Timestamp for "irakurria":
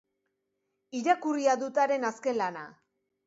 0.99-1.55